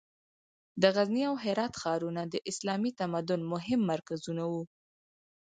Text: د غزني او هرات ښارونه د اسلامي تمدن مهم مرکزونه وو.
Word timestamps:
د 0.81 0.83
غزني 0.95 1.23
او 1.29 1.35
هرات 1.43 1.73
ښارونه 1.81 2.21
د 2.27 2.35
اسلامي 2.51 2.91
تمدن 3.01 3.41
مهم 3.53 3.81
مرکزونه 3.91 4.43
وو. 4.51 4.63